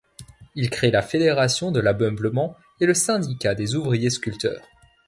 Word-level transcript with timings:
Il 0.55 0.71
crée 0.71 0.89
la 0.89 1.03
fédération 1.03 1.71
de 1.71 1.79
l'ameublement 1.79 2.55
et 2.79 2.87
le 2.87 2.95
syndicat 2.95 3.53
des 3.53 3.75
ouvriers 3.75 4.09
sculpteurs. 4.09 4.67